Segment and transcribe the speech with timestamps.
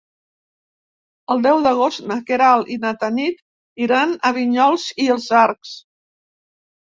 [1.33, 3.43] El deu d'agost na Queralt i na Tanit
[3.87, 5.75] iran a Vinyols i els Arcs.